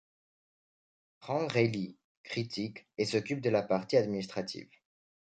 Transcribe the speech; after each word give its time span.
Franck 1.19 1.51
relit, 1.53 1.95
critique, 2.23 2.87
et 2.97 3.05
s'occupe 3.05 3.39
de 3.39 3.51
la 3.51 3.61
partie 3.61 3.97
administrative. 3.97 4.67